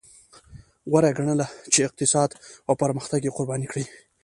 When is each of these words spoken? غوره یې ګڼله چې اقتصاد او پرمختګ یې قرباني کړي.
غوره 0.89 1.07
یې 1.09 1.15
ګڼله 1.17 1.47
چې 1.73 1.79
اقتصاد 1.87 2.29
او 2.67 2.73
پرمختګ 2.81 3.19
یې 3.23 3.35
قرباني 3.37 3.67
کړي. 3.71 3.85